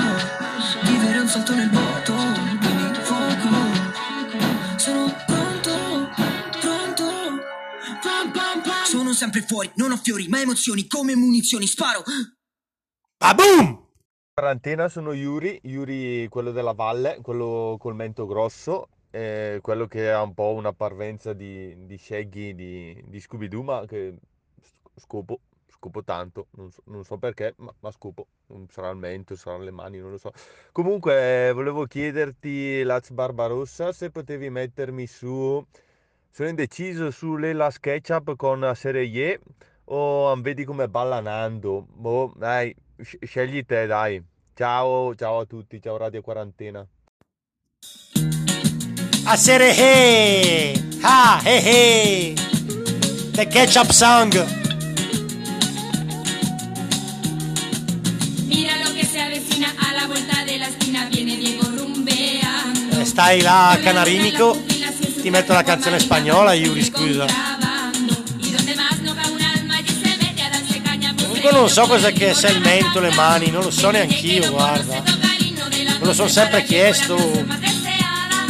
[0.82, 4.76] Vivere un salto nel vuoto Quindi fuoco.
[4.76, 6.10] Sono pronto,
[6.60, 7.04] pronto.
[8.02, 8.84] Pam pam pam.
[8.84, 12.02] Sono sempre fuori, non ho fiori ma emozioni Come munizioni, sparo.
[13.18, 13.86] Ah, boom!
[14.38, 20.34] quarantena sono Yuri, Yuri quello della valle, quello col mento grosso, quello che ha un
[20.34, 24.14] po' una parvenza di, di Shaggy di, di Scooby-Doo, ma che
[24.96, 28.26] scopo, scopo tanto, non so, non so perché, ma, ma scopo,
[28.68, 30.32] sarà il mento, saranno le mani, non lo so.
[30.72, 35.64] Comunque, volevo chiederti, Laz Barbarossa, se potevi mettermi su...
[36.30, 39.40] Sono indeciso su Lela SketchUp con la serie Y
[39.86, 41.86] o vedi come balla Nando.
[41.88, 44.22] Boh, dai, sc- scegli te, dai.
[44.54, 46.86] Ciao, ciao a tutti, ciao Radio Quarantena.
[49.30, 50.72] A serie hey!
[51.02, 52.34] Ah, hey, hey!
[53.32, 54.32] The Ketchup Song!
[58.46, 63.04] Mira lo que se avecina a la vuelta de la esquina, viene Diego rumbeando.
[63.04, 64.58] Stai là, canarinico.
[65.20, 67.26] Ti metto la canzone spagnola, Yuri, scusa.
[67.26, 67.34] Se
[71.26, 75.02] Comunque non so cosa che sia il mento, le mani, non lo so neanch'io, guarda.
[75.02, 77.76] Me lo sono sempre chiesto.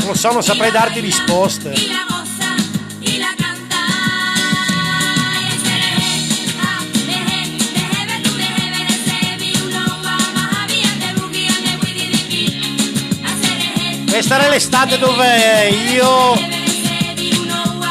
[0.08, 1.74] Non lo so, non saprei darti risposte.
[14.08, 16.34] Questa era l'estate dove io,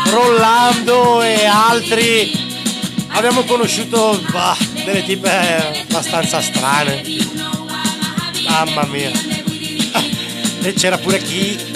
[0.09, 2.31] Rollando e altri
[3.09, 5.29] abbiamo conosciuto bah, delle tipe
[5.87, 7.03] abbastanza strane.
[8.49, 9.11] Mamma mia.
[10.63, 11.75] E c'era pure chi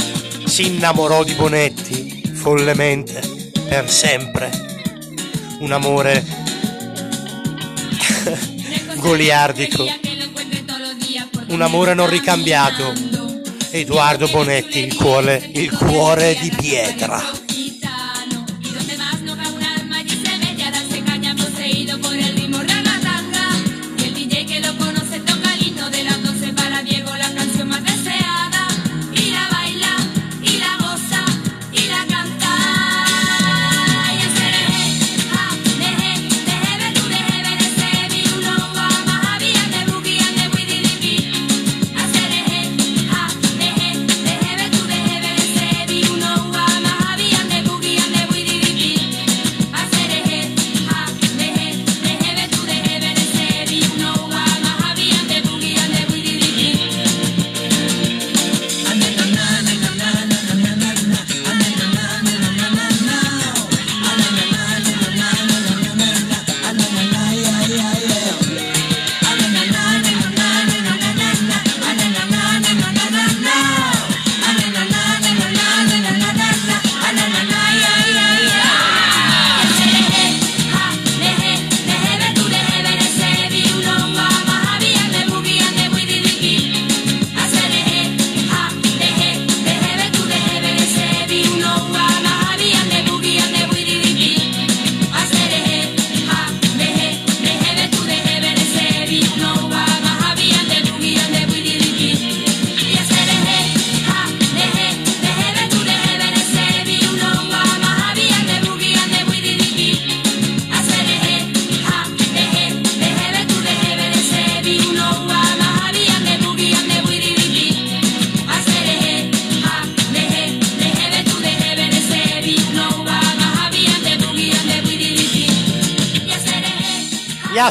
[0.51, 3.21] si innamorò di Bonetti follemente,
[3.69, 4.51] per sempre.
[5.59, 6.25] Un amore
[8.99, 9.85] goliardico.
[11.47, 12.91] Un amore non ricambiato.
[13.69, 17.40] Edoardo Bonetti, il cuore, il cuore di pietra.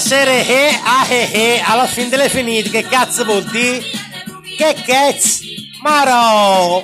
[0.01, 3.83] Piacere he a he he alla fin delle finite, che cazzo vuol dire?
[4.57, 5.45] Che cazzo?
[5.83, 6.83] Maro!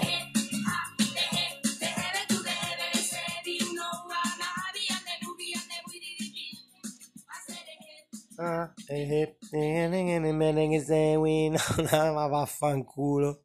[8.37, 10.21] Ah, eh, eh, eh, eh,
[11.89, 13.45] ma vaffanculo.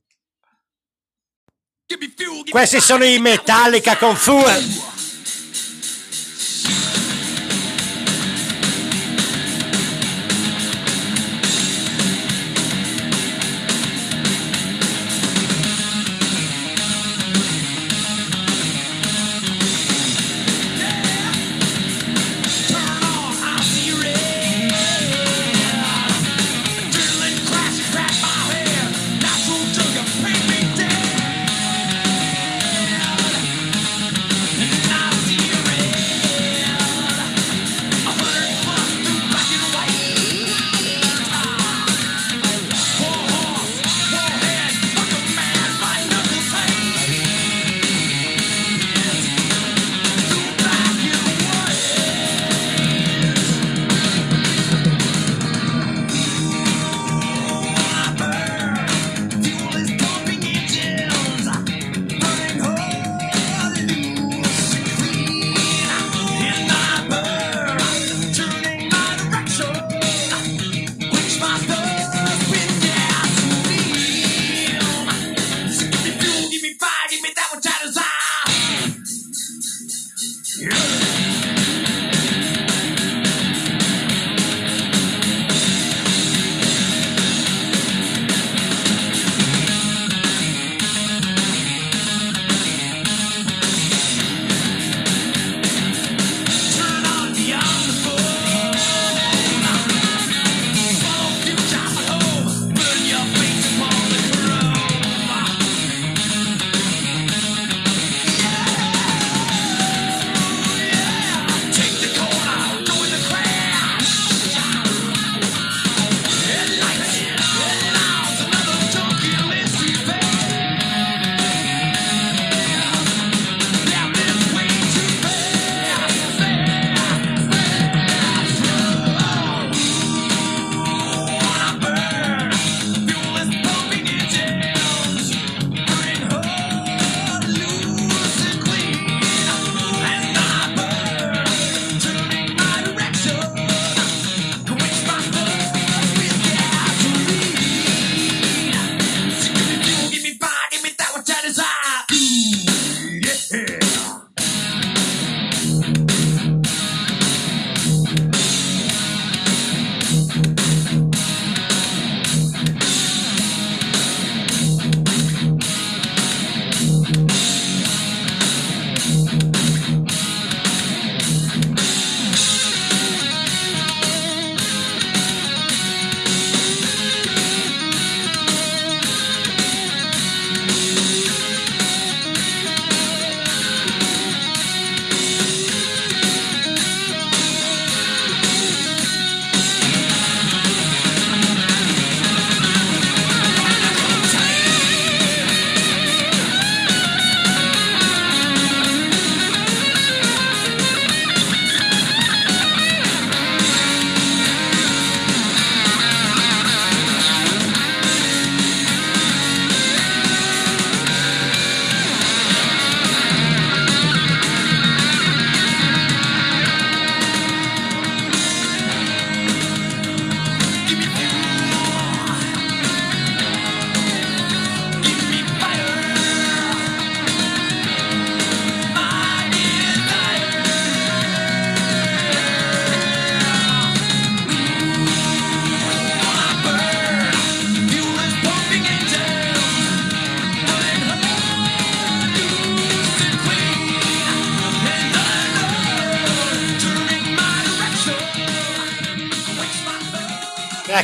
[2.49, 4.99] Questi sono i Metallica con Fuel.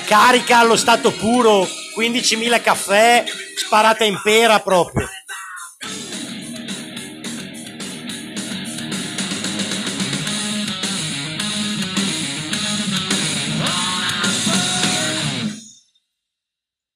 [0.08, 3.26] Carica allo stato puro, 15.000 caffè,
[3.58, 5.05] sparata in pera proprio.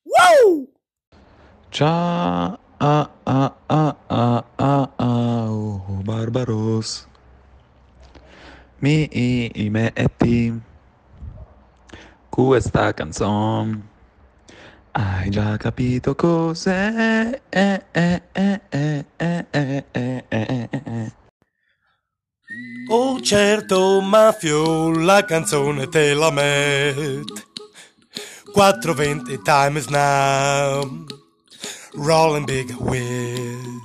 [0.04, 0.70] Woo!
[1.68, 7.08] Ciao, ah, ah, ah, ah, ah, ah, oh, Barbaros.
[8.80, 10.71] Mi metti
[12.32, 13.90] questa canzone.
[14.94, 17.42] Hai già capito cos'è?
[22.90, 27.50] Oh certo mafio, la canzone te la met.
[28.54, 31.06] 420 times now,
[31.96, 33.80] rolling big wheel.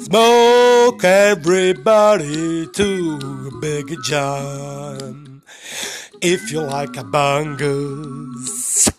[0.00, 3.18] Smoke everybody to
[3.52, 5.27] a big jump.
[6.20, 8.90] If you like a bungus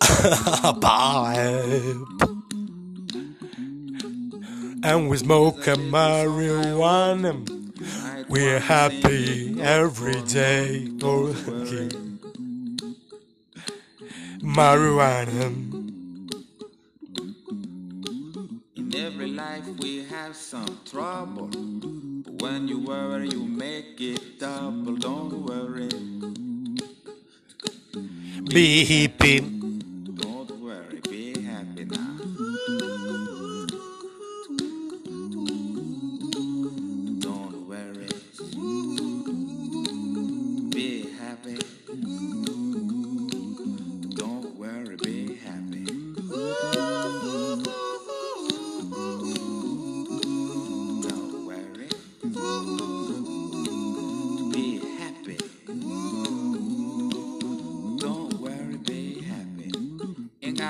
[0.80, 2.06] Pipe
[4.84, 7.34] and we smoke a marijuana.
[8.28, 10.86] We're happy every day.
[14.42, 15.46] Marijuana.
[18.76, 21.50] In every life we have some trouble.
[22.40, 24.96] When you worry, you make it double.
[24.96, 25.88] Don't worry.
[28.44, 29.55] Be hippie.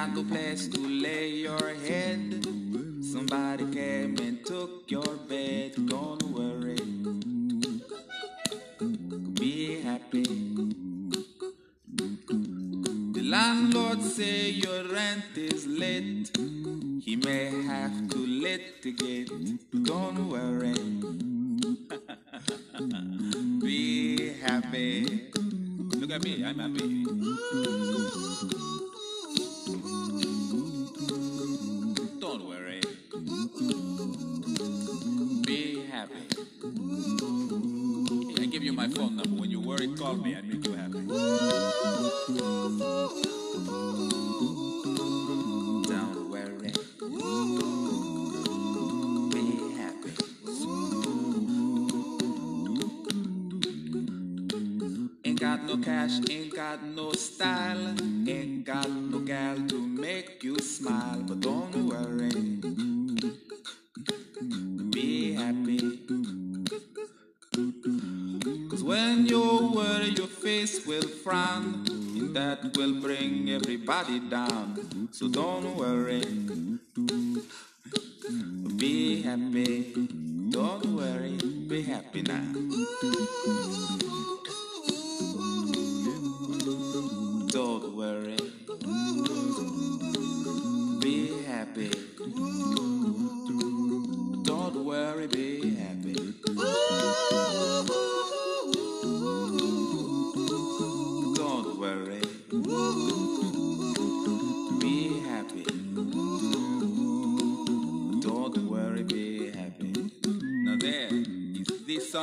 [0.06, 2.46] Ain't got no place to lay your head.
[3.02, 5.85] Somebody came and took your bed.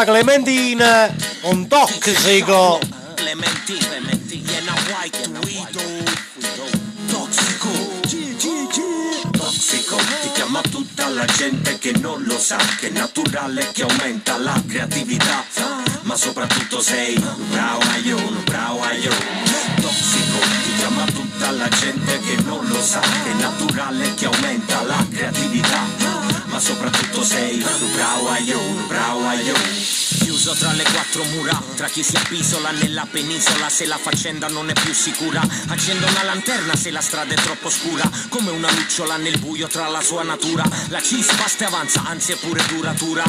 [0.00, 0.14] Questa
[1.42, 2.78] un.
[3.16, 4.00] Clementine,
[5.44, 6.04] widow.
[9.32, 9.96] Toxico,
[10.32, 15.44] chiama tutta la gente che non lo sa, che è naturale, che aumenta la creatività.
[16.02, 19.22] Ma soprattutto sei un bravo aiuto, bravo aiuto.
[19.82, 24.82] Tossico, ti chiama tutta la gente che non lo sa, che è naturale, che aumenta
[24.82, 25.99] la creatività.
[26.60, 29.60] Soprattutto sei un bravo aiuto, bravo aiuto.
[30.22, 34.68] Chiuso tra le quattro mura, tra chi si appisola nella penisola se la faccenda non
[34.68, 35.40] è più sicura.
[35.68, 39.88] Accendo una lanterna se la strada è troppo scura, come una lucciola nel buio tra
[39.88, 40.62] la sua natura.
[40.88, 43.24] La cis basta e avanza, anzi è pure duratura.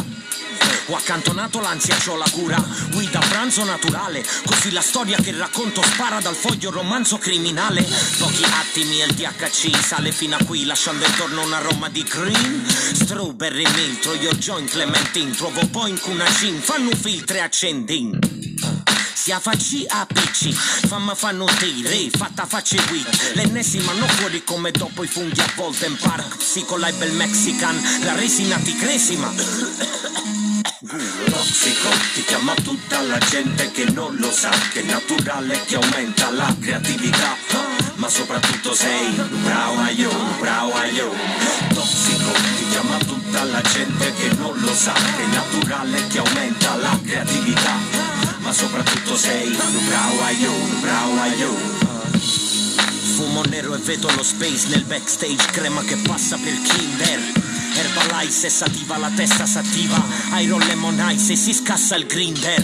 [0.88, 2.62] Ho accantonato l'ansia, c'ho la cura.
[2.92, 4.26] Guida pranzo naturale.
[4.46, 7.82] Così la storia che racconto spara dal foglio romanzo criminale.
[8.18, 12.66] Pochi attimi e il THC sale fino a qui, lasciando intorno un aroma di green.
[12.68, 15.32] Strawberry miltro, io join clementine.
[15.32, 18.20] Trovo poi in cunacin, fanno filtre e accendin.
[19.22, 25.04] Si affacci a PC, famma fanno tiri, fatta facce qui L'ennesima non fuori come dopo
[25.04, 29.32] i funghi a Volten Park Psicolabel Mexican, la resina ti cresima
[30.92, 36.30] Tossico, ti chiama tutta la gente che non lo sa Che è naturale, che aumenta
[36.32, 37.38] la creatività.
[37.96, 39.10] Ma soprattutto sei
[39.42, 41.16] bravo un bravo aiuto
[41.74, 46.76] Tossico, ti chiama tutta la gente che non lo sa Che è naturale, che aumenta
[46.76, 47.78] la creatività.
[48.40, 49.72] Ma soprattutto sei bravo
[50.50, 52.20] un bravo aiuto
[53.16, 58.50] Fumo nero e vedo lo space nel backstage Crema che passa per Kinder Herbalife se
[58.50, 60.04] s'attiva la testa s'attiva.
[60.40, 62.64] Iron Lemon Ice e si scassa il grinder.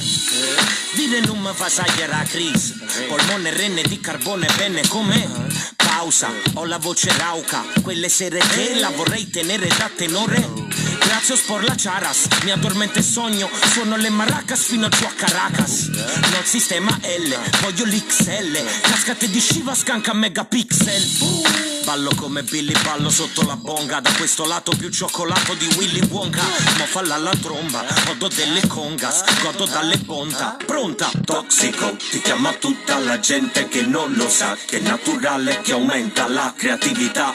[1.67, 2.73] Sagliere la crisi.
[3.07, 5.27] Polmone renne di carbone bene com'è.
[5.75, 7.63] Pausa, ho la voce rauca.
[7.81, 10.65] Quelle sere che la vorrei tenere da tenore.
[10.99, 13.49] Grazie por la charas, mi addormento e sogno.
[13.71, 19.73] Suono le maracas fino giù a Caracas Non sistema L, voglio l'XL Cascate di Shiva
[19.73, 24.01] scanca megapixel Ballo come Billy, ballo sotto la bonga.
[24.01, 26.43] Da questo lato più cioccolato di Willy Wonka.
[26.79, 32.99] Mo falla la tromba, godo delle congas Godo dalle bonta, pronta Toxico, ti chiama tutta
[32.99, 37.33] la gente che non lo sa Che è naturale, che aumenta la creatività.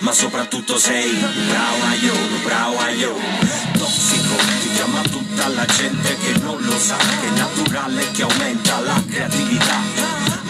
[0.00, 3.20] Ma soprattutto sei un bravo aiuto, bravo aiuto
[3.78, 8.63] Toxico, ti chiama tutta la gente che non lo sa Che è naturale, che aumenta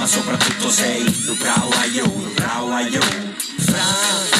[0.05, 3.07] Ma soprattutto sei un bravo aiuto, bravo aiuto
[3.57, 4.34] Fra,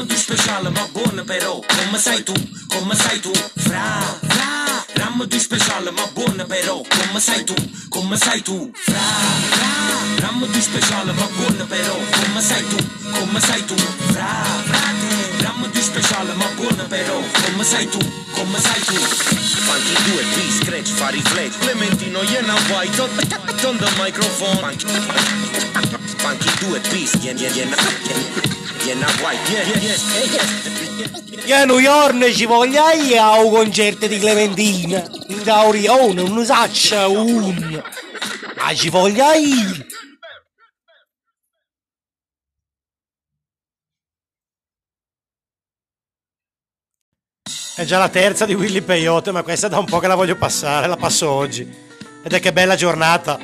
[0.00, 2.32] fra, rammo di speciale ma buono però Come sai tu,
[2.68, 7.54] come sai tu Fra, fra, rammo di speciale ma buono però Come sai tu,
[7.88, 8.98] come sai tu Fra,
[9.50, 12.76] fra, rammo di speciale ma buono però Come sai tu,
[13.12, 17.98] come sai tu Fra, frate, rammo di speciale ma buono però Come sai tu,
[18.32, 22.88] come sai tu Funky due B scratch fa riflex Clementino gliena vuoi
[23.66, 24.86] on the microphone Funky,
[26.16, 27.76] funky due B gliena gliena
[28.82, 29.89] gliena vuoi yeah yeah
[31.44, 35.02] Che a New York ci voglia io a un concerto di Clementina.
[35.28, 37.82] In Gaurione, non saccia un.
[38.56, 39.86] Ma ci voglia io.
[47.74, 50.36] È già la terza di Willy Peyote, ma questa da un po' che la voglio
[50.36, 51.62] passare, la passo oggi.
[52.22, 53.38] Ed è che bella giornata.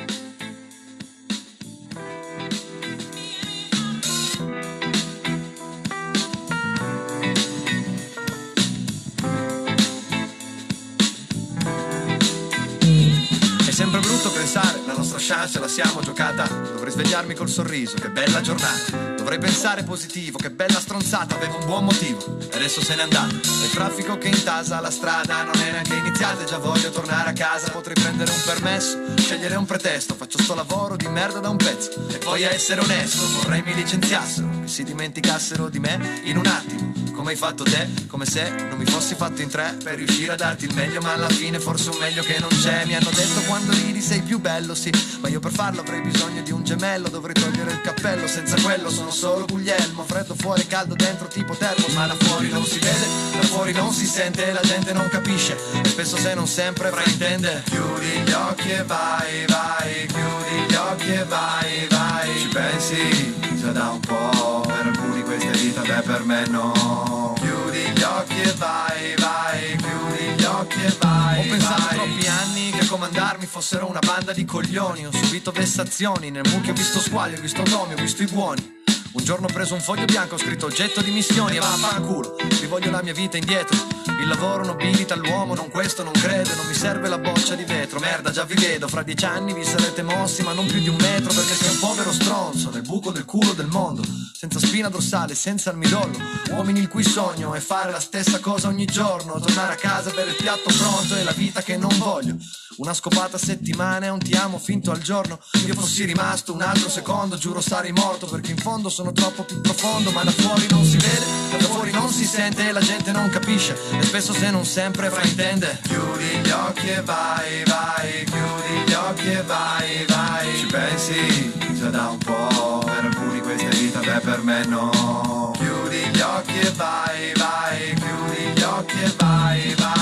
[15.27, 16.47] Chance la siamo giocata.
[16.47, 19.15] Dovrei svegliarmi col sorriso, che bella giornata.
[19.17, 22.39] Dovrei pensare positivo, che bella stronzata, avevo un buon motivo.
[22.49, 23.35] E adesso se n'è andato.
[23.35, 27.69] Il traffico che intasa la strada non è neanche iniziata, già voglio tornare a casa.
[27.71, 30.15] Potrei prendere un permesso, scegliere un pretesto.
[30.15, 32.07] Faccio sto lavoro di merda da un pezzo.
[32.07, 36.45] E poi a essere onesto, vorrei mi licenziassero, che si dimenticassero di me in un
[36.45, 36.86] attimo.
[37.27, 40.35] Come hai fatto te, come se non mi fossi fatto in tre per riuscire a
[40.37, 42.85] darti il meglio, ma alla fine forse un meglio che non c'è.
[42.85, 46.41] Mi hanno detto quando ridi sei più bello, sì, ma io per farlo avrei bisogno
[46.41, 50.95] di un gemello, dovrei togliere il cappello, senza quello sono solo Guglielmo, freddo fuori, caldo
[50.95, 54.61] dentro tipo termo, ma da fuori non si vede, da fuori non si sente, la
[54.61, 57.63] gente non capisce, e spesso se non sempre fraintende.
[57.65, 63.71] Chiudi gli occhi e vai, vai, chiudi gli occhi e vai, vai, ci pensi già
[63.71, 64.96] da un po', per alcuni
[65.37, 67.33] questa vita, beh per me no.
[67.37, 71.39] Chiudi gli occhi e vai, vai, chiudi gli occhi e vai.
[71.39, 75.05] Ho pensato troppi anni che a comandarmi fossero una banda di coglioni.
[75.05, 78.76] Ho subito vessazioni, nel mucchio ho visto squali, ho visto nomi, ho visto i buoni.
[79.17, 82.91] Un giorno ho preso un foglio bianco, ho scritto oggetto di missioni e vaffanculo, rivoglio
[82.91, 83.75] la mia vita indietro.
[84.21, 87.99] Il lavoro nobilita l'uomo, non questo, non credo, non mi serve la boccia di vetro.
[87.99, 90.97] Merda, già vi vedo, fra dieci anni vi sarete mossi, ma non più di un
[90.97, 94.03] metro, perché sei un povero stronzo nel buco del culo del mondo.
[94.37, 96.15] senza spina dorsale, senza il midollo.
[96.51, 100.27] Uomini il cui sogno è fare la stessa cosa ogni giorno, tornare a casa per
[100.27, 102.37] il piatto pronto e la vita che non voglio.
[102.77, 105.39] Una scopata a settimana e un ti amo finto al giorno.
[105.65, 109.59] Io fossi rimasto un altro secondo, giuro sarei morto perché in fondo sono troppo più
[109.61, 111.25] profondo, ma da fuori non si vede,
[111.57, 113.75] da fuori non si sente e la gente non capisce.
[113.99, 115.79] E spesso se non sempre fraintende.
[115.83, 120.57] Chiudi gli occhi e vai, vai, chiudi gli occhi e vai, vai.
[120.57, 125.51] Ci pensi già da un po', per alcuni questa è vita, beh per me no.
[125.57, 129.96] Chiudi gli occhi e vai, vai, chiudi gli occhi e vai, vai.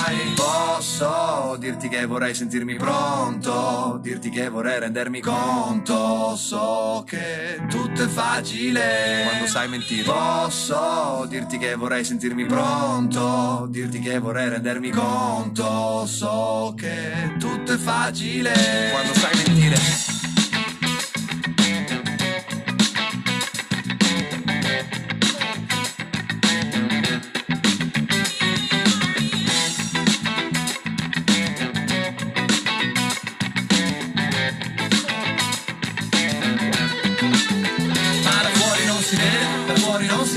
[0.76, 6.36] Posso dirti che vorrei sentirmi pronto, dirti che vorrei rendermi conto.
[6.36, 10.04] So che tutto è facile quando sai mentire.
[10.04, 16.06] Posso dirti che vorrei sentirmi pronto, dirti che vorrei rendermi conto.
[16.08, 18.52] So che tutto è facile
[18.92, 20.05] quando sai mentire.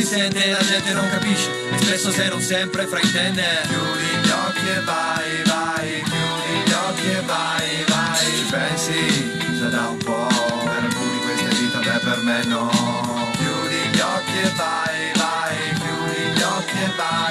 [0.09, 3.45] Sente, la gente non capisce, e spesso se non sempre fraintende.
[3.67, 8.27] Chiudi gli occhi e vai, vai, chiudi gli occhi e vai, vai.
[8.37, 10.29] Ci pensi già da un po',
[10.65, 12.71] per alcuni questa è vita, beh per me no.
[13.37, 17.28] Chiudi gli occhi e vai, vai, chiudi gli occhi e vai.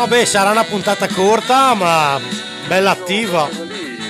[0.00, 2.18] Vabbè, sarà una puntata corta, ma
[2.66, 3.46] bella attiva.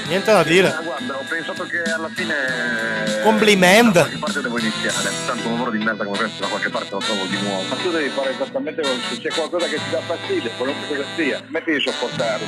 [0.07, 0.73] Niente da dire.
[0.85, 3.21] Guarda, ho pensato che alla fine.
[3.25, 3.93] Compliment.
[3.95, 5.11] Da qualche parte devo iniziare.
[5.27, 7.63] Tanto un lavoro di merda come questo, da qualche parte lo trovo di nuovo.
[7.69, 11.09] Ma tu devi fare esattamente quello se c'è qualcosa che ti dà fastidio, qualunque cosa
[11.17, 11.43] sia.
[11.49, 12.45] Metti di sopportarti.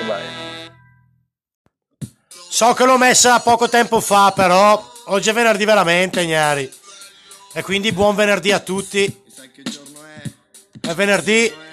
[0.00, 0.22] E vai.
[2.30, 6.72] So che l'ho messa poco tempo fa, però oggi è venerdì veramente, Gnari.
[7.54, 9.24] E quindi buon venerdì a tutti.
[10.80, 11.66] È venerdì.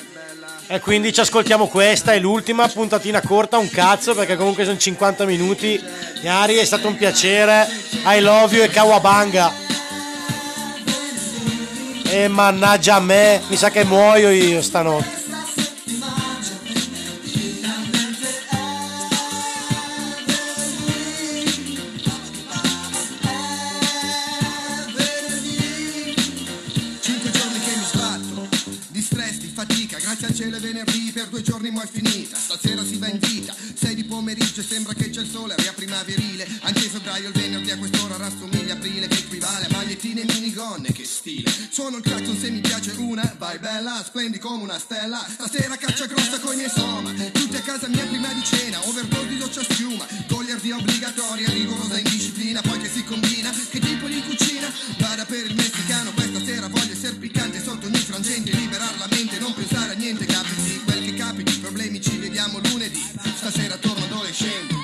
[0.68, 5.24] E quindi ci ascoltiamo questa, è l'ultima puntatina corta, un cazzo, perché comunque sono 50
[5.26, 5.80] minuti.
[6.22, 7.68] Gnari, è stato un piacere.
[8.05, 9.53] I love you e Kawabanga.
[12.09, 15.24] E mannaggia a me, mi sa che muoio io stanotte.
[30.76, 32.36] Venerdì Per due giorni mo' è finita.
[32.36, 33.55] Stasera si va in gita.
[33.55, 36.45] Sei di pomeriggio e sembra che c'è il sole Aria primaverile.
[36.61, 41.05] Anche febbraio il venerdì a quest'ora rassomiglia aprile Che equivale a magliettine e minigonne Che
[41.05, 41.49] stile.
[41.69, 45.26] Suono il clacson se mi piace una Vai bella, splendi come una stella.
[45.26, 47.11] Stasera caccia grossa coi miei soma.
[47.32, 50.05] Tutti a casa mia prima di cena Overdose di doccia schiuma.
[50.28, 53.49] Goliardia obbligatoria Rigorosa indisciplina Poi che si combina.
[53.69, 53.80] Che
[64.36, 64.74] Shane.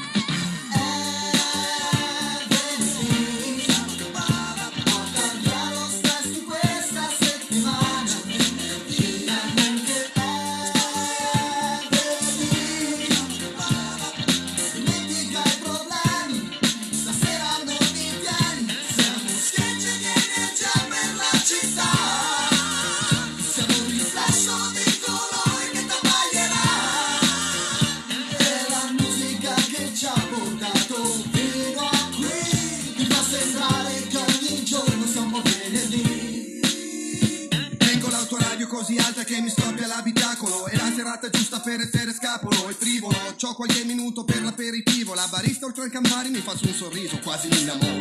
[47.32, 48.01] Un sorriso, quasi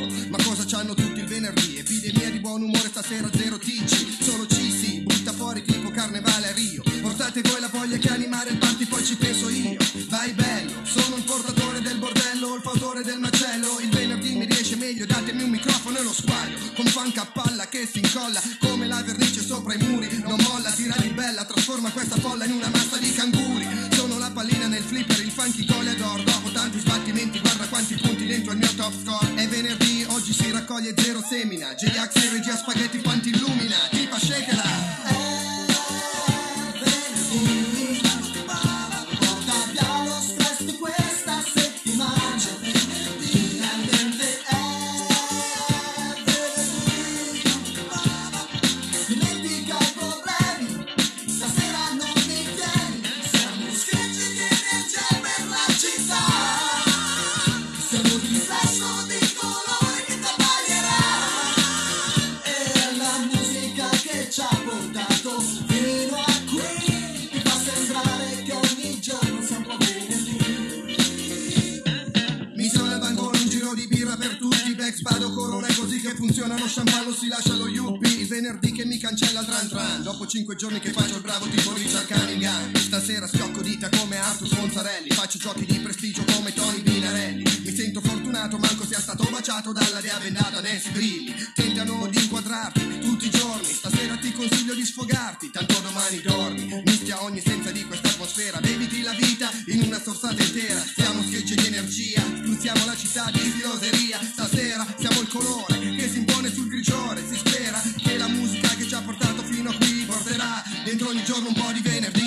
[76.30, 78.24] funzionano Champagne si lascia lo yuppie.
[78.26, 80.02] Venerdì che mi cancella il tran tran.
[80.02, 82.72] Dopo cinque giorni che faccio il bravo tipo Richard Cunningham.
[82.76, 87.42] Stasera schiocco dita come Arthur Monzarelli Faccio giochi di prestigio come Tony Binarelli.
[87.64, 88.00] Mi sento
[88.30, 93.30] fortunato manco sia stato baciato Dalla dea bendata Nancy Brilli Tentano di inquadrarti tutti i
[93.30, 96.82] giorni Stasera ti consiglio di sfogarti Tanto domani dormi.
[96.84, 100.80] Mischia ogni senza di questa atmosfera Beviti la vita in una sorsata intera.
[100.80, 104.20] Siamo schegge di energia Spruzziamo la città di filoseria.
[104.22, 108.86] Stasera siamo il colore che si impone sul grigiore Si spera che la musica che
[108.86, 110.62] ci ha portato fino a qui Porterà.
[110.84, 112.19] Dentro ogni giorno un po' di venerdì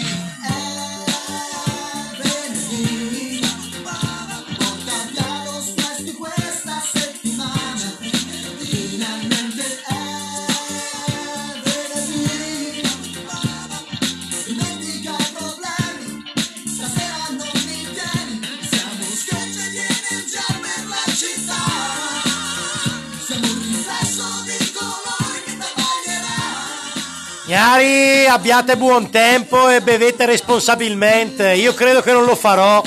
[27.53, 31.53] taglierà Gnari, abbiate buon tempo e bevete responsabilmente.
[31.53, 32.81] Io credo che non lo farò.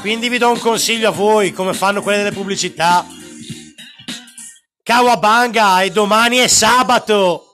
[0.00, 3.04] Quindi vi do un consiglio a voi, come fanno quelle delle pubblicità.
[4.82, 7.45] Kawabanga e domani è sabato.